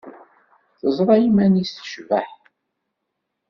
[0.79, 2.29] Teẓra iman-nnes tecbeḥ.